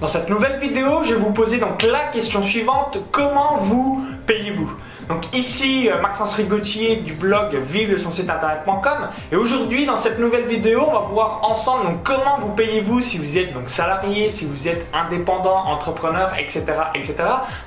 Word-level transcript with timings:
Dans 0.00 0.06
cette 0.06 0.30
nouvelle 0.30 0.58
vidéo, 0.58 1.02
je 1.04 1.12
vais 1.12 1.20
vous 1.20 1.32
poser 1.32 1.58
donc 1.58 1.82
la 1.82 2.06
question 2.06 2.42
suivante, 2.42 2.98
comment 3.12 3.58
vous 3.58 4.02
payez-vous? 4.26 4.72
Donc 5.08 5.34
ici 5.34 5.88
euh, 5.90 6.00
Maxence 6.00 6.34
Rigotier 6.34 6.96
du 6.96 7.14
blog 7.14 7.56
vive 7.62 7.98
son 7.98 8.12
site 8.12 8.30
internet.com 8.30 9.08
et 9.32 9.36
aujourd'hui 9.36 9.86
dans 9.86 9.96
cette 9.96 10.18
nouvelle 10.18 10.46
vidéo 10.46 10.82
on 10.86 10.92
va 10.92 11.00
voir 11.00 11.40
ensemble 11.42 11.86
donc 11.86 12.02
comment 12.02 12.38
vous 12.40 12.52
payez-vous 12.52 13.00
si 13.00 13.18
vous 13.18 13.38
êtes 13.38 13.52
donc 13.52 13.68
salarié, 13.68 14.30
si 14.30 14.46
vous 14.46 14.68
êtes 14.68 14.86
indépendant, 14.92 15.56
entrepreneur, 15.66 16.32
etc. 16.38 16.64
etc. 16.94 17.16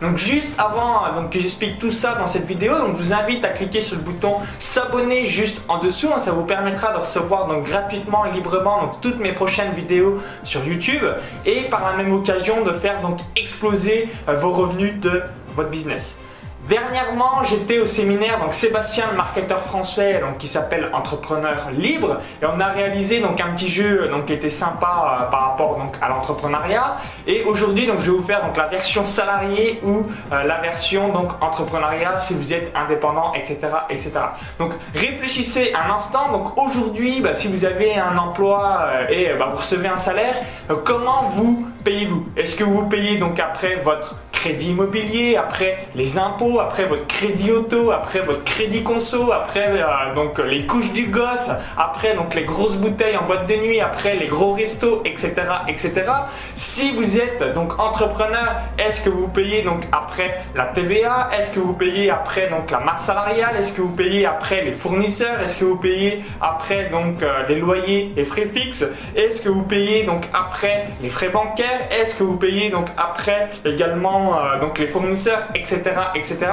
Donc 0.01 0.17
juste 0.17 0.59
avant 0.59 1.05
euh, 1.05 1.15
donc, 1.15 1.31
que 1.31 1.39
j'explique 1.39 1.79
tout 1.79 1.91
ça 1.91 2.15
dans 2.15 2.27
cette 2.27 2.45
vidéo, 2.45 2.77
donc 2.77 2.97
je 2.97 3.03
vous 3.03 3.13
invite 3.13 3.43
à 3.45 3.49
cliquer 3.49 3.81
sur 3.81 3.97
le 3.97 4.03
bouton 4.03 4.37
s'abonner 4.59 5.25
juste 5.25 5.63
en 5.67 5.79
dessous, 5.79 6.09
hein. 6.13 6.19
ça 6.19 6.31
vous 6.31 6.45
permettra 6.45 6.93
de 6.93 6.99
recevoir 6.99 7.47
donc 7.47 7.65
gratuitement 7.65 8.25
et 8.25 8.31
librement 8.31 8.81
donc 8.81 9.01
toutes 9.01 9.19
mes 9.19 9.31
prochaines 9.31 9.71
vidéos 9.73 10.19
sur 10.43 10.63
YouTube 10.63 11.03
et 11.45 11.63
par 11.63 11.81
la 11.85 11.97
même 11.97 12.13
occasion 12.13 12.63
de 12.63 12.71
faire 12.71 13.01
donc 13.01 13.19
exploser 13.35 14.09
euh, 14.27 14.33
vos 14.33 14.51
revenus 14.51 14.99
de 14.99 15.23
votre 15.55 15.69
business. 15.69 16.17
Dernièrement, 16.69 17.43
j'étais 17.43 17.79
au 17.79 17.85
séminaire 17.85 18.39
donc 18.39 18.53
Sébastien, 18.53 19.07
le 19.11 19.17
marketeur 19.17 19.59
français, 19.59 20.21
qui 20.39 20.47
s'appelle 20.47 20.89
Entrepreneur 20.93 21.69
Libre, 21.71 22.19
et 22.41 22.45
on 22.45 22.57
a 22.61 22.67
réalisé 22.67 23.19
donc 23.19 23.41
un 23.41 23.49
petit 23.53 23.67
jeu 23.67 24.07
donc 24.07 24.27
qui 24.27 24.33
était 24.33 24.49
sympa 24.49 25.25
euh, 25.25 25.29
par 25.29 25.49
rapport 25.49 25.85
à 26.01 26.07
l'entrepreneuriat. 26.07 26.95
Et 27.27 27.43
aujourd'hui, 27.43 27.85
donc 27.85 27.99
je 27.99 28.11
vais 28.11 28.17
vous 28.17 28.23
faire 28.23 28.49
la 28.55 28.69
version 28.69 29.03
salarié 29.03 29.81
ou 29.83 30.03
euh, 30.31 30.43
la 30.43 30.61
version 30.61 31.09
donc 31.09 31.31
entrepreneuriat 31.41 32.15
si 32.15 32.33
vous 32.33 32.53
êtes 32.53 32.71
indépendant, 32.73 33.33
etc., 33.33 33.59
etc. 33.89 34.11
Donc 34.57 34.71
réfléchissez 34.95 35.73
un 35.73 35.93
instant. 35.93 36.31
Donc 36.31 36.57
aujourd'hui, 36.57 37.19
bah, 37.19 37.33
si 37.33 37.49
vous 37.49 37.65
avez 37.65 37.97
un 37.97 38.17
emploi 38.17 38.85
euh, 38.85 39.07
et 39.09 39.33
bah, 39.37 39.49
vous 39.51 39.57
recevez 39.57 39.89
un 39.89 39.97
salaire, 39.97 40.35
comment 40.85 41.27
vous 41.29 41.67
payez-vous? 41.83 42.29
Est-ce 42.37 42.55
que 42.55 42.63
vous 42.63 42.87
payez 42.87 43.17
donc 43.17 43.37
après 43.41 43.75
votre 43.83 44.15
crédit 44.43 44.71
immobilier, 44.71 45.37
après 45.37 45.87
les 45.95 46.17
impôts, 46.17 46.59
après 46.59 46.83
votre 46.83 47.07
crédit 47.07 47.49
auto, 47.49 47.91
après 47.91 48.19
votre 48.19 48.43
crédit 48.43 48.83
conso, 48.83 49.31
après 49.31 49.67
euh, 49.69 50.13
donc 50.15 50.37
les 50.37 50.65
couches 50.65 50.91
du 50.91 51.05
gosse, 51.05 51.49
après 51.77 52.13
donc 52.13 52.35
les 52.35 52.43
grosses 52.43 52.75
bouteilles 52.75 53.15
en 53.15 53.25
boîte 53.25 53.47
de 53.47 53.55
nuit, 53.55 53.79
après 53.79 54.17
les 54.17 54.27
gros 54.27 54.51
restos, 54.53 55.01
etc., 55.05 55.33
etc. 55.69 55.93
Si 56.55 56.91
vous 56.91 57.17
êtes 57.17 57.53
donc 57.55 57.79
entrepreneur, 57.79 58.55
est-ce 58.77 58.99
que 58.99 59.09
vous 59.09 59.29
payez 59.29 59.61
donc 59.61 59.83
après 59.93 60.41
la 60.55 60.65
TVA 60.65 61.29
Est-ce 61.37 61.53
que 61.53 61.61
vous 61.61 61.73
payez 61.73 62.09
après 62.09 62.49
donc 62.49 62.69
la 62.69 62.81
masse 62.81 63.05
salariale? 63.05 63.55
Est-ce 63.57 63.71
que 63.71 63.81
vous 63.81 63.95
payez 63.95 64.25
après 64.25 64.61
les 64.65 64.73
fournisseurs? 64.73 65.39
Est-ce 65.41 65.57
que 65.57 65.63
vous 65.63 65.77
payez 65.77 66.21
après 66.41 66.89
donc 66.89 67.23
euh, 67.23 67.43
les 67.47 67.59
loyers 67.59 68.11
et 68.17 68.25
frais 68.25 68.49
fixes? 68.53 68.85
Est-ce 69.15 69.39
que 69.39 69.47
vous 69.47 69.63
payez 69.63 70.03
donc 70.03 70.25
après 70.33 70.87
les 71.01 71.07
frais 71.07 71.29
bancaires? 71.29 71.87
Est-ce 71.91 72.15
que 72.15 72.23
vous 72.23 72.35
payez 72.35 72.69
donc 72.71 72.87
après 72.97 73.47
également 73.63 74.32
euh, 74.39 74.59
donc 74.59 74.79
les 74.79 74.87
fournisseurs, 74.87 75.43
etc., 75.55 75.81
etc. 76.15 76.47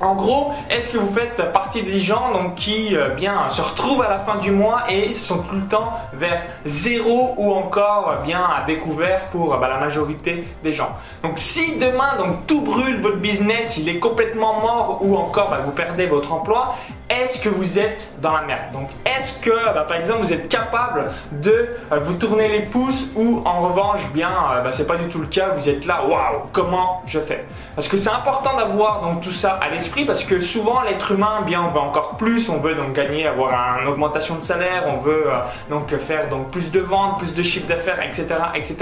En 0.00 0.14
gros, 0.14 0.50
est-ce 0.70 0.92
que 0.92 0.96
vous 0.96 1.14
faites 1.14 1.52
partie 1.52 1.82
des 1.82 2.00
gens 2.00 2.32
qui 2.56 2.96
euh, 2.96 3.10
bien 3.10 3.50
se 3.50 3.60
retrouvent 3.60 4.00
à 4.00 4.08
la 4.08 4.18
fin 4.18 4.36
du 4.36 4.50
mois 4.50 4.84
et 4.90 5.14
sont 5.14 5.42
tout 5.42 5.56
le 5.56 5.66
temps 5.66 5.92
vers 6.14 6.40
zéro 6.64 7.34
ou 7.36 7.52
encore 7.52 8.08
euh, 8.10 8.24
bien 8.24 8.42
à 8.42 8.62
découvert 8.62 9.26
pour 9.26 9.58
bah, 9.58 9.68
la 9.68 9.76
majorité 9.76 10.48
des 10.64 10.72
gens? 10.72 10.96
Donc 11.22 11.32
si 11.36 11.76
demain 11.76 12.16
donc 12.16 12.46
tout 12.46 12.62
brûle 12.62 12.98
votre 13.02 13.18
business, 13.18 13.76
il 13.76 13.90
est 13.90 13.98
complètement 13.98 14.60
mort 14.62 14.98
ou 15.02 15.16
encore 15.18 15.50
bah, 15.50 15.60
vous 15.62 15.72
perdez 15.72 16.06
votre 16.06 16.32
emploi, 16.32 16.74
est-ce 17.10 17.40
que 17.40 17.48
vous 17.48 17.78
êtes 17.78 18.12
dans 18.22 18.32
la 18.32 18.42
merde? 18.42 18.70
Donc 18.72 18.88
est-ce 19.04 19.40
que 19.40 19.50
bah, 19.74 19.84
par 19.86 19.96
exemple 19.96 20.22
vous 20.22 20.32
êtes 20.32 20.48
capable 20.48 21.10
de 21.32 21.70
euh, 21.90 21.98
vous 21.98 22.14
tourner 22.14 22.48
les 22.48 22.60
pouces 22.60 23.08
ou 23.16 23.42
en 23.44 23.68
revanche 23.68 24.08
bien 24.14 24.30
euh, 24.30 24.60
bah, 24.60 24.70
c'est 24.70 24.86
pas 24.86 24.96
du 24.96 25.08
tout 25.08 25.18
le 25.18 25.26
cas, 25.26 25.48
vous 25.56 25.68
êtes 25.68 25.86
là 25.86 26.04
waouh 26.06 26.42
comment 26.52 27.02
je 27.06 27.18
fais? 27.18 27.44
Parce 27.74 27.88
que 27.88 27.96
c'est 27.96 28.10
important 28.10 28.56
d'avoir 28.56 29.02
donc 29.02 29.22
tout 29.22 29.30
ça 29.30 29.58
à 29.60 29.70
l'esprit 29.70 30.04
parce 30.04 30.22
que 30.22 30.38
souvent 30.38 30.82
l'être 30.82 31.10
humain 31.10 31.40
bien 31.44 31.64
on 31.64 31.70
veut 31.70 31.80
encore 31.80 32.16
plus, 32.16 32.48
on 32.48 32.58
veut 32.58 32.76
donc 32.76 32.92
gagner, 32.92 33.26
avoir 33.26 33.80
une 33.80 33.88
augmentation 33.88 34.36
de 34.36 34.42
salaire, 34.42 34.84
on 34.86 34.98
veut 34.98 35.24
euh, 35.26 35.40
donc 35.68 35.94
faire 35.96 36.28
donc 36.28 36.52
plus 36.52 36.70
de 36.70 36.80
ventes, 36.80 37.18
plus 37.18 37.34
de 37.34 37.42
chiffre 37.42 37.66
d'affaires, 37.66 38.00
etc., 38.02 38.26
etc. 38.54 38.76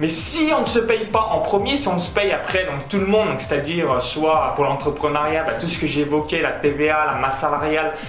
Mais 0.00 0.08
si 0.08 0.50
on 0.56 0.62
ne 0.62 0.66
se 0.66 0.80
paye 0.80 1.06
pas 1.06 1.28
en 1.30 1.38
premier, 1.38 1.76
si 1.76 1.86
on 1.86 2.00
se 2.00 2.10
paye 2.10 2.32
après 2.32 2.64
donc 2.64 2.88
tout 2.88 2.98
le 2.98 3.06
monde, 3.06 3.28
c'est-à-dire 3.38 4.02
soit 4.02 4.52
pour 4.56 4.64
l'entrepreneuriat, 4.64 5.44
bah, 5.44 5.52
tout 5.60 5.68
ce 5.68 5.78
que 5.78 5.86
j'ai 5.86 6.00
évoqué, 6.00 6.40
la 6.40 6.52
TVA, 6.52 7.06
la 7.06 7.14
masse 7.14 7.38
salariale 7.38 7.67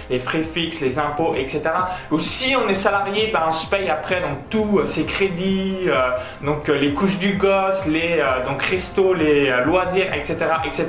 les 0.10 0.20
frais 0.20 0.44
fixes, 0.44 0.82
les 0.82 1.00
impôts, 1.00 1.36
etc. 1.36 1.62
Ou 2.12 2.20
si 2.20 2.56
on 2.56 2.68
est 2.70 2.76
salarié, 2.76 3.30
ben, 3.32 3.46
on 3.48 3.52
se 3.52 3.68
paye 3.68 3.90
après 3.90 4.22
donc 4.22 4.50
tous 4.50 4.86
ces 4.86 5.06
crédits, 5.06 5.86
euh, 5.88 6.12
donc 6.44 6.70
euh, 6.70 6.78
les 6.78 6.94
couches 6.94 7.20
du 7.20 7.34
gosse, 7.34 7.86
les 7.86 8.20
euh, 8.20 8.46
donc 8.46 8.62
resto, 8.64 9.14
les 9.14 9.52
loisirs, 9.66 10.14
etc., 10.14 10.38
etc. 10.66 10.88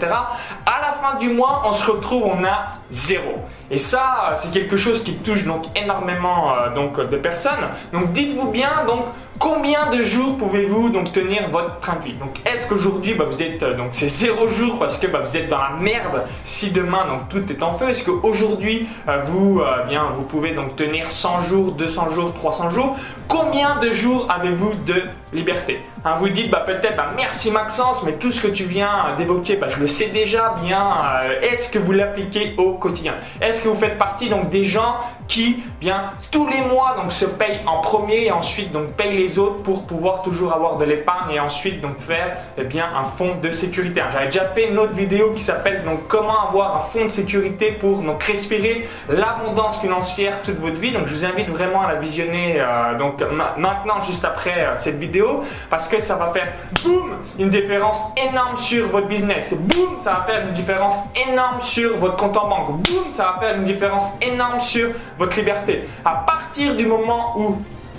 À 0.66 0.80
la 0.80 0.92
fin 0.92 1.19
du 1.19 1.28
mois, 1.28 1.62
on 1.66 1.72
se 1.72 1.91
retrouve, 1.91 2.25
on 2.25 2.44
a 2.44 2.79
zéro. 2.90 3.34
Et 3.70 3.78
ça, 3.78 4.32
c'est 4.34 4.50
quelque 4.50 4.76
chose 4.76 5.04
qui 5.04 5.14
touche 5.16 5.44
donc 5.44 5.64
énormément 5.76 6.52
donc 6.74 6.98
de 7.00 7.16
personnes. 7.16 7.68
Donc 7.92 8.12
dites-vous 8.12 8.50
bien 8.50 8.70
donc 8.86 9.04
Combien 9.40 9.88
de 9.88 10.02
jours 10.02 10.36
pouvez-vous 10.36 10.90
donc 10.90 11.12
tenir 11.12 11.48
votre 11.48 11.80
train 11.80 11.96
de 11.96 12.04
vie? 12.04 12.12
Donc 12.12 12.38
est-ce 12.44 12.68
qu'aujourd'hui 12.68 13.14
bah, 13.14 13.24
vous 13.26 13.42
êtes 13.42 13.64
donc 13.74 13.88
c'est 13.92 14.06
zéro 14.06 14.48
jour 14.48 14.78
parce 14.78 14.98
que 14.98 15.06
bah, 15.06 15.20
vous 15.24 15.34
êtes 15.34 15.48
dans 15.48 15.56
la 15.56 15.70
merde 15.80 16.24
si 16.44 16.70
demain 16.70 17.06
donc 17.06 17.30
tout 17.30 17.50
est 17.50 17.62
en 17.62 17.72
feu? 17.72 17.88
Est-ce 17.88 18.04
qu'aujourd'hui 18.04 18.86
euh, 19.08 19.22
vous 19.24 19.60
euh, 19.60 19.84
bien 19.84 20.08
vous 20.14 20.24
pouvez 20.24 20.50
donc 20.50 20.76
tenir 20.76 21.10
100 21.10 21.40
jours, 21.40 21.72
200 21.72 22.10
jours, 22.10 22.34
300 22.34 22.68
jours? 22.68 22.98
Combien 23.28 23.78
de 23.78 23.90
jours 23.90 24.28
avez-vous 24.28 24.74
de 24.86 25.04
liberté? 25.32 25.80
Hein, 26.04 26.16
Vous 26.18 26.28
dites 26.28 26.50
bah, 26.50 26.62
peut-être 26.66 26.96
bah, 26.96 27.10
merci 27.16 27.50
Maxence 27.50 28.02
mais 28.04 28.12
tout 28.12 28.32
ce 28.32 28.42
que 28.42 28.48
tu 28.48 28.64
viens 28.64 29.14
d'évoquer 29.16 29.56
bah, 29.56 29.68
je 29.70 29.80
le 29.80 29.86
sais 29.86 30.08
déjà 30.08 30.54
bien. 30.62 30.82
Euh, 30.82 31.40
est-ce 31.50 31.70
que 31.70 31.78
vous 31.78 31.92
l'appliquez 31.92 32.54
au 32.58 32.74
quotidien 32.80 33.12
Est-ce 33.41 33.62
que 33.62 33.68
vous 33.68 33.78
faites 33.78 33.98
partie 33.98 34.28
donc 34.28 34.48
des 34.48 34.64
gens 34.64 34.96
qui 35.28 35.62
bien 35.80 36.12
tous 36.30 36.48
les 36.48 36.60
mois 36.62 36.96
donc 36.96 37.12
se 37.12 37.24
payent 37.24 37.60
en 37.66 37.78
premier 37.78 38.24
et 38.26 38.32
ensuite 38.32 38.72
donc 38.72 38.92
payent 38.92 39.16
les 39.16 39.38
autres 39.38 39.62
pour 39.62 39.86
pouvoir 39.86 40.22
toujours 40.22 40.52
avoir 40.52 40.76
de 40.76 40.84
l'épargne 40.84 41.34
et 41.34 41.41
ensuite 41.41 41.80
donc 41.80 41.98
faire 41.98 42.36
eh 42.58 42.64
bien 42.64 42.88
un 42.96 43.04
fonds 43.04 43.36
de 43.41 43.50
sécurité? 43.52 44.02
J'avais 44.12 44.26
déjà 44.26 44.46
fait 44.46 44.68
une 44.68 44.78
autre 44.78 44.92
vidéo 44.92 45.32
qui 45.32 45.42
s'appelle 45.42 45.84
donc 45.84 46.08
comment 46.08 46.48
avoir 46.48 46.76
un 46.76 46.80
fonds 46.80 47.04
de 47.04 47.10
sécurité 47.10 47.72
pour 47.72 48.02
donc 48.02 48.22
respirer 48.22 48.88
l'abondance 49.08 49.80
financière 49.80 50.42
toute 50.42 50.58
votre 50.58 50.76
vie. 50.76 50.92
Donc 50.92 51.06
je 51.06 51.14
vous 51.14 51.24
invite 51.24 51.48
vraiment 51.48 51.82
à 51.82 51.92
la 51.92 52.00
visionner 52.00 52.60
euh, 52.60 52.97
donc 52.97 53.22
maintenant 53.56 54.00
juste 54.00 54.24
après 54.24 54.64
euh, 54.64 54.76
cette 54.76 54.98
vidéo 54.98 55.42
parce 55.68 55.86
que 55.88 56.00
ça 56.00 56.16
va 56.16 56.32
faire 56.32 56.52
boum 56.82 57.10
une 57.38 57.50
différence 57.50 58.02
énorme 58.28 58.56
sur 58.56 58.88
votre 58.88 59.06
business. 59.06 59.54
Boum 59.54 60.00
ça 60.00 60.12
va 60.14 60.22
faire 60.22 60.47
une 60.47 60.52
différence 60.52 60.94
énorme 61.28 61.60
sur 61.60 61.97
votre 61.98 62.16
compte 62.16 62.36
en 62.36 62.48
banque. 62.48 62.69
Boum 62.72 63.10
ça 63.10 63.34
va 63.34 63.41
faire 63.41 63.56
une 63.56 63.64
différence 63.64 64.12
énorme 64.20 64.60
sur 64.60 64.91
votre 65.19 65.36
liberté. 65.36 65.84
À 66.04 66.25
partir 66.26 66.76
du 66.76 66.86
moment 66.86 67.38
où 67.38 67.56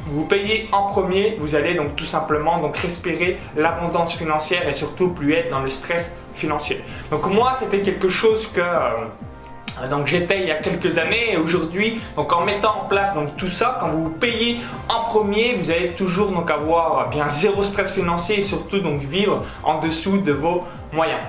vous 0.08 0.26
payez 0.26 0.68
en 0.72 0.88
premier, 0.88 1.38
vous 1.40 1.56
allez 1.56 1.76
donc 1.76 1.96
tout 1.96 2.06
simplement 2.06 2.58
donc 2.60 2.76
respirer 2.78 3.38
l'abondance 3.56 4.14
financière 4.14 4.68
et 4.68 4.74
surtout 4.74 5.10
plus 5.10 5.34
être 5.34 5.52
dans 5.52 5.62
le 5.62 5.70
stress 5.70 6.14
financier. 6.34 6.84
Donc 7.12 7.26
moi, 7.28 7.54
c'était 7.60 7.82
quelque 7.82 8.10
chose 8.10 8.48
que 8.48 8.62
euh, 8.62 9.88
donc 9.90 10.08
fait 10.08 10.40
il 10.40 10.48
y 10.48 10.52
a 10.52 10.56
quelques 10.56 10.98
années 10.98 11.34
et 11.34 11.38
aujourd'hui, 11.38 12.02
donc 12.16 12.34
en 12.34 12.44
mettant 12.44 12.84
en 12.84 12.88
place 12.88 13.14
donc 13.14 13.38
tout 13.38 13.48
ça, 13.48 13.78
quand 13.80 13.90
vous 13.90 14.10
payez 14.10 14.60
en 14.90 15.04
premier, 15.04 15.56
vous 15.56 15.72
allez 15.72 15.90
toujours 15.90 16.32
donc 16.32 16.50
avoir 16.52 17.10
bien 17.10 17.30
zéro 17.30 17.64
stress 17.64 17.92
financier 17.92 18.40
et 18.40 18.42
surtout 18.42 18.80
donc 18.80 19.02
vivre 19.02 19.44
en 19.64 19.80
dessous 19.80 20.18
de 20.18 20.32
vos 20.32 20.64
moyens. 20.92 21.22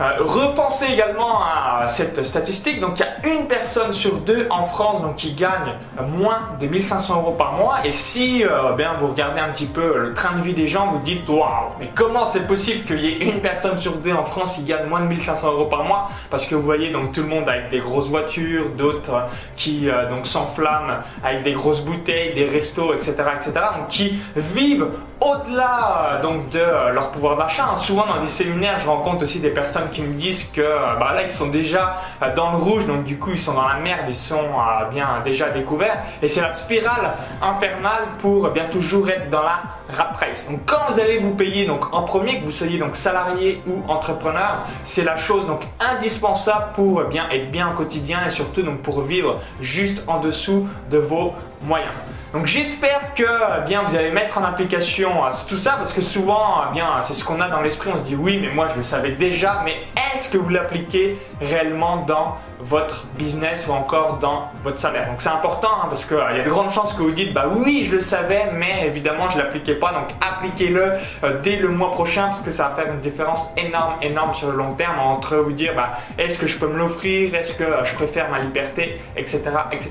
Euh, 0.00 0.12
repensez 0.20 0.86
également 0.92 1.40
à 1.42 1.88
cette 1.88 2.24
statistique. 2.24 2.80
Donc 2.80 2.98
il 2.98 3.00
y 3.00 3.04
a 3.04 3.34
une 3.34 3.46
personne 3.48 3.92
sur 3.92 4.18
deux 4.18 4.46
en 4.50 4.62
France 4.62 5.02
qui 5.16 5.32
gagne 5.32 5.72
moins 6.16 6.40
de 6.60 6.66
1500 6.66 7.16
euros 7.16 7.32
par 7.32 7.54
mois. 7.54 7.78
Et 7.84 7.90
si 7.90 8.44
euh, 8.44 8.72
bien, 8.74 8.92
vous 8.94 9.08
regardez 9.08 9.40
un 9.40 9.48
petit 9.48 9.66
peu 9.66 9.98
le 9.98 10.14
train 10.14 10.36
de 10.36 10.42
vie 10.42 10.54
des 10.54 10.66
gens, 10.66 10.86
vous 10.92 11.00
dites 11.00 11.28
waouh, 11.28 11.70
mais 11.80 11.90
comment 11.94 12.26
c'est 12.26 12.46
possible 12.46 12.84
qu'il 12.84 13.00
y 13.00 13.08
ait 13.08 13.18
une 13.18 13.40
personne 13.40 13.80
sur 13.80 13.96
deux 13.96 14.12
en 14.12 14.24
France 14.24 14.54
qui 14.54 14.62
gagne 14.62 14.86
moins 14.86 15.00
de 15.00 15.06
1500 15.06 15.52
euros 15.52 15.66
par 15.66 15.84
mois? 15.84 16.08
Parce 16.30 16.46
que 16.46 16.54
vous 16.54 16.62
voyez 16.62 16.90
donc 16.90 17.12
tout 17.12 17.22
le 17.22 17.28
monde 17.28 17.48
avec 17.48 17.68
des 17.68 17.80
grosses 17.80 18.08
voitures, 18.08 18.68
d'autres 18.76 19.26
qui 19.56 19.88
euh, 19.88 20.08
donc 20.08 20.26
s'enflamment 20.26 20.94
avec 21.24 21.42
des 21.42 21.52
grosses 21.52 21.82
bouteilles, 21.82 22.34
des 22.34 22.46
restos, 22.46 22.94
etc., 22.94 23.14
etc. 23.34 23.52
Donc 23.76 23.88
qui 23.88 24.20
vivent 24.36 24.88
au-delà 25.28 26.20
donc 26.22 26.50
de 26.50 26.92
leur 26.92 27.10
pouvoir 27.10 27.36
d'achat. 27.36 27.76
Souvent 27.76 28.06
dans 28.06 28.20
des 28.20 28.28
séminaires, 28.28 28.78
je 28.78 28.88
rencontre 28.88 29.24
aussi 29.24 29.40
des 29.40 29.50
personnes 29.50 29.90
qui 29.90 30.02
me 30.02 30.14
disent 30.14 30.50
que 30.52 30.62
bah 30.98 31.12
là 31.14 31.22
ils 31.22 31.28
sont 31.28 31.48
déjà 31.48 31.96
euh, 32.22 32.34
dans 32.34 32.52
le 32.52 32.58
rouge, 32.58 32.86
donc 32.86 33.04
du 33.04 33.18
coup 33.18 33.30
ils 33.32 33.38
sont 33.38 33.54
dans 33.54 33.66
la 33.66 33.76
merde, 33.76 34.06
ils 34.08 34.16
sont 34.16 34.36
euh, 34.36 34.84
bien 34.90 35.20
déjà 35.24 35.50
découverts. 35.50 36.02
Et 36.22 36.28
c'est 36.28 36.40
la 36.40 36.50
spirale 36.50 37.14
infernale 37.42 38.08
pour 38.18 38.48
bien 38.50 38.66
toujours 38.66 39.08
être 39.08 39.30
dans 39.30 39.42
la 39.42 39.60
rat. 39.96 40.08
Donc 40.50 40.60
quand 40.66 40.78
vous 40.88 41.00
allez 41.00 41.18
vous 41.18 41.34
payer 41.34 41.66
donc 41.66 41.94
en 41.94 42.02
premier, 42.02 42.40
que 42.40 42.44
vous 42.44 42.52
soyez 42.52 42.78
donc 42.78 42.96
salarié 42.96 43.62
ou 43.66 43.82
entrepreneur, 43.88 44.64
c'est 44.84 45.04
la 45.04 45.16
chose 45.16 45.46
donc 45.46 45.62
indispensable 45.80 46.72
pour 46.74 47.04
bien 47.04 47.28
être 47.30 47.50
bien 47.50 47.70
au 47.70 47.74
quotidien 47.74 48.20
et 48.26 48.30
surtout 48.30 48.64
pour 48.82 49.02
vivre 49.02 49.40
juste 49.60 50.02
en 50.06 50.20
dessous 50.20 50.68
de 50.90 50.98
vos 50.98 51.34
moyens. 51.62 51.92
Donc 52.32 52.44
j'espère 52.44 53.14
que 53.14 53.22
eh 53.22 53.66
bien 53.66 53.82
vous 53.82 53.96
allez 53.96 54.10
mettre 54.10 54.36
en 54.36 54.44
application 54.44 55.24
euh, 55.24 55.30
tout 55.48 55.56
ça 55.56 55.72
parce 55.72 55.94
que 55.94 56.02
souvent 56.02 56.64
eh 56.74 56.78
c'est 57.02 57.14
ce 57.14 57.24
qu'on 57.24 57.40
a 57.40 57.48
dans 57.48 57.62
l'esprit, 57.62 57.90
on 57.94 57.96
se 57.96 58.02
dit 58.02 58.16
oui 58.16 58.38
mais 58.40 58.50
moi 58.50 58.68
je 58.68 58.76
le 58.76 58.82
savais 58.82 59.12
déjà 59.12 59.62
mais 59.64 59.76
est-ce 60.14 60.28
que 60.28 60.36
vous 60.36 60.50
l'appliquez 60.50 61.18
réellement 61.40 61.98
dans 61.98 62.36
votre 62.60 63.04
business 63.16 63.66
ou 63.68 63.72
encore 63.72 64.18
dans 64.18 64.50
votre 64.62 64.78
salaire 64.78 65.08
Donc 65.08 65.20
c'est 65.20 65.28
important 65.28 65.68
hein, 65.82 65.86
parce 65.88 66.04
qu'il 66.04 66.16
y 66.16 66.40
a 66.40 66.44
de 66.44 66.50
grandes 66.50 66.70
chances 66.70 66.92
que 66.94 67.02
vous 67.02 67.12
dites 67.12 67.32
bah 67.32 67.48
oui 67.50 67.86
je 67.88 67.96
le 67.96 68.00
savais 68.00 68.46
mais 68.52 68.86
évidemment 68.86 69.28
je 69.28 69.38
l'appliquais 69.38 69.74
pas 69.74 69.92
donc 69.92 70.08
appliquez-le 70.20 70.92
euh, 71.24 71.40
dès 71.42 71.56
le 71.56 71.68
mois 71.68 71.92
prochain 71.92 72.24
parce 72.24 72.40
que 72.40 72.50
ça 72.50 72.68
va 72.68 72.82
faire 72.82 72.92
une 72.92 73.00
différence 73.00 73.52
énorme 73.56 73.94
énorme 74.02 74.34
sur 74.34 74.50
le 74.50 74.56
long 74.56 74.74
terme 74.74 74.98
entre 74.98 75.36
vous 75.36 75.52
dire 75.52 75.74
bah 75.76 75.92
est-ce 76.18 76.38
que 76.38 76.46
je 76.46 76.58
peux 76.58 76.66
me 76.66 76.78
l'offrir, 76.78 77.34
est-ce 77.34 77.54
que 77.54 77.64
euh, 77.64 77.84
je 77.84 77.94
préfère 77.94 78.30
ma 78.30 78.40
liberté, 78.40 79.00
etc. 79.16 79.42
etc. 79.72 79.90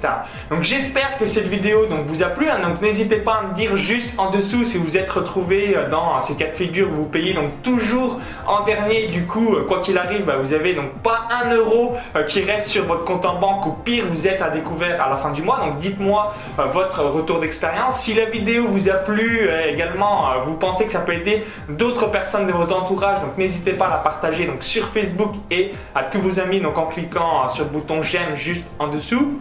Donc 0.50 0.64
j'espère 0.64 1.18
que 1.18 1.26
cette 1.26 1.48
vidéo 1.48 1.86
donc, 1.86 2.06
vous 2.06 2.24
a 2.24 2.28
plu. 2.28 2.50
Hein. 2.50 2.60
donc 2.68 2.82
n'hésitez 2.82 3.18
pas 3.18 3.36
à 3.36 3.42
me 3.44 3.54
dire 3.54 3.76
juste 3.78 4.18
en 4.18 4.30
dessous 4.30 4.64
si 4.64 4.78
vous 4.78 4.98
êtes 4.98 5.10
retrouvé 5.10 5.76
euh, 5.76 5.90
dans 5.90 6.20
ces 6.22 6.36
cas 6.36 6.48
de 6.48 6.56
figure 6.56 6.90
où 6.92 6.96
vous 6.96 7.10
payez 7.10 7.34
donc 7.34 7.62
toujours 7.64 8.20
en 8.48 8.64
dernier. 8.64 9.08
Du 9.08 9.26
coup, 9.26 9.56
euh, 9.56 9.64
quoi 9.64 9.82
qu'il 9.82 9.98
arrive, 9.98 10.26
bah, 10.26 10.38
vous 10.40 10.54
avez 10.54 10.74
donc 10.74 10.92
pas 11.04 11.28
un 11.30 11.54
euro 11.54 11.96
euh, 12.16 12.24
qui 12.24 12.42
reste 12.44 12.57
sur 12.64 12.86
votre 12.86 13.06
compte 13.06 13.26
en 13.26 13.40
banque. 13.40 13.66
Ou 13.66 13.72
pire, 13.72 14.06
vous 14.10 14.28
êtes 14.28 14.42
à 14.42 14.50
découvert 14.50 15.02
à 15.02 15.10
la 15.10 15.18
fin 15.18 15.32
du 15.32 15.42
mois. 15.42 15.60
Donc 15.60 15.78
dites-moi 15.78 16.34
votre 16.74 17.04
retour 17.04 17.40
d'expérience. 17.40 18.00
Si 18.00 18.14
la 18.14 18.26
vidéo 18.26 18.68
vous 18.68 18.90
a 18.90 18.96
plu 18.96 19.50
également, 19.68 20.40
vous 20.46 20.56
pensez 20.56 20.86
que 20.86 20.92
ça 20.92 21.00
peut 21.00 21.14
aider 21.14 21.44
d'autres 21.70 22.10
personnes 22.10 22.48
de 22.48 22.52
vos 22.52 22.72
entourages, 22.72 23.22
donc 23.22 23.38
n'hésitez 23.38 23.74
pas 23.74 23.88
à 23.88 23.90
la 23.90 23.98
partager 23.98 24.46
donc 24.46 24.64
sur 24.64 24.88
Facebook 24.88 25.36
et 25.52 25.74
à 25.96 26.04
tous 26.04 26.20
vos 26.20 26.40
amis 26.40 26.60
donc 26.60 26.78
en 26.78 26.86
cliquant 26.86 27.48
sur 27.48 27.66
le 27.66 27.70
bouton 27.72 28.02
j'aime 28.02 28.36
juste 28.36 28.66
en 28.80 28.88
dessous. 28.88 29.40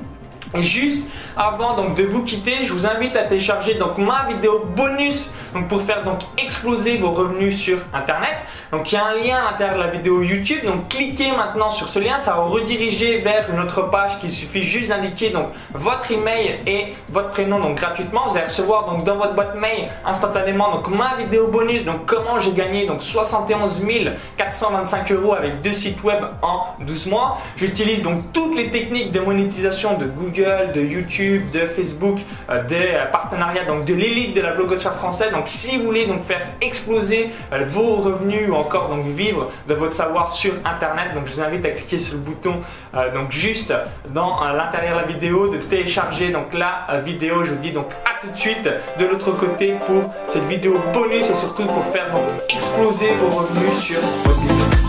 Et 0.55 0.63
juste 0.63 1.09
avant 1.37 1.75
donc 1.75 1.95
de 1.97 2.05
vous 2.05 2.25
quitter, 2.25 2.65
je 2.65 2.73
vous 2.73 2.87
invite 2.87 3.17
à 3.17 3.25
télécharger 3.25 3.75
donc 3.75 3.99
ma 3.99 4.27
vidéo 4.29 4.65
bonus 4.77 5.33
donc 5.55 5.69
pour 5.69 5.83
faire 5.83 6.05
donc 6.05 6.21
exploser 6.39 6.99
vos 6.99 7.11
revenus 7.11 7.59
sur 7.59 7.79
internet. 7.93 8.37
Donc 8.73 8.93
il 8.93 8.95
y 8.95 8.99
a 8.99 9.05
un 9.07 9.15
lien 9.15 9.37
à 9.37 9.53
l'intérieur 9.53 9.77
de 9.77 9.83
la 9.83 9.91
vidéo 9.91 10.23
YouTube. 10.23 10.65
Donc 10.65 10.89
cliquez 10.89 11.33
maintenant 11.33 11.71
sur 11.71 11.89
ce 11.89 11.99
lien, 11.99 12.19
ça 12.19 12.35
va 12.35 12.43
vous 12.43 12.53
rediriger 12.53 13.19
vers 13.19 13.49
une 13.53 13.61
autre 13.61 13.83
page 13.91 14.19
qu'il 14.21 14.31
suffit 14.31 14.63
juste 14.63 14.89
d'indiquer 14.89 15.31
donc 15.31 15.49
votre 15.75 16.11
email 16.11 16.61
et 16.67 16.95
votre 17.09 17.31
prénom 17.31 17.59
donc 17.59 17.77
gratuitement. 17.77 18.29
Vous 18.29 18.37
allez 18.37 18.47
recevoir 18.47 18.87
donc 18.87 19.05
dans 19.05 19.17
votre 19.17 19.35
boîte 19.35 19.57
mail 19.57 19.89
instantanément 20.05 20.71
donc 20.71 20.89
ma 20.89 21.17
vidéo 21.17 21.49
bonus 21.49 21.85
donc 21.85 22.07
comment 22.07 22.39
j'ai 22.39 22.53
gagné 22.53 22.87
donc 22.87 23.03
71 23.03 23.83
425 24.37 25.13
euros 25.13 25.35
avec 25.35 25.61
deux 25.61 25.73
sites 25.73 26.03
web 26.03 26.23
en 26.43 26.67
12 26.85 27.07
mois. 27.07 27.39
J'utilise 27.57 28.03
donc 28.03 28.33
toutes 28.33 28.57
les 28.57 28.71
techniques 28.71 29.13
de 29.13 29.21
monétisation 29.21 29.97
de 29.99 30.07
Google 30.07 30.46
de 30.75 30.81
YouTube, 30.81 31.51
de 31.53 31.61
Facebook, 31.61 32.19
euh, 32.51 32.63
des 32.65 32.99
partenariats 33.11 33.65
donc 33.65 33.85
de 33.85 33.95
l'élite 33.95 34.35
de 34.37 34.41
la 34.41 34.53
blogosphère 34.53 34.95
française. 34.95 35.33
Donc 35.33 35.47
si 35.47 35.79
vous 35.79 35.85
voulez 35.85 36.07
donc 36.07 36.23
faire 36.25 36.41
exploser 36.61 37.31
euh, 37.53 37.65
vos 37.67 37.97
revenus 37.97 38.49
ou 38.49 38.55
encore 38.55 38.89
donc 38.89 39.07
vivre 39.07 39.51
de 39.69 39.75
votre 39.75 39.95
savoir 39.95 40.33
sur 40.33 40.53
internet, 40.65 41.15
donc 41.15 41.27
je 41.27 41.35
vous 41.35 41.41
invite 41.43 41.65
à 41.67 41.71
cliquer 41.71 41.99
sur 41.99 42.15
le 42.15 42.21
bouton 42.21 42.61
euh, 42.95 43.13
donc 43.13 43.33
juste 43.33 43.73
dans 44.11 44.41
l'intérieur 44.53 44.97
de 44.97 45.03
la 45.03 45.07
vidéo 45.07 45.49
de 45.49 45.59
télécharger 45.59 46.31
donc 46.31 46.55
la 46.55 47.01
vidéo. 47.05 47.45
Je 47.45 47.53
vous 47.53 47.59
dis 47.59 47.73
donc 47.73 47.91
à 48.05 48.21
tout 48.21 48.31
de 48.33 48.39
suite 48.39 48.69
de 48.99 49.07
l'autre 49.07 49.33
côté 49.33 49.75
pour 49.87 50.13
cette 50.29 50.47
vidéo 50.47 50.81
bonus 50.93 51.29
et 51.29 51.35
surtout 51.35 51.67
pour 51.67 51.85
faire 51.93 52.13
donc 52.13 52.25
exploser 52.49 53.09
vos 53.21 53.39
revenus 53.39 53.79
sur 53.81 54.01
votre 54.25 54.41
business. 54.41 54.86